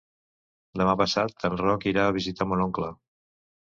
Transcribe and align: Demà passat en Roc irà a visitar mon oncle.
Demà 0.81 0.95
passat 1.03 1.47
en 1.51 1.61
Roc 1.63 1.89
irà 1.95 2.09
a 2.09 2.19
visitar 2.19 2.53
mon 2.53 2.69
oncle. 2.69 2.95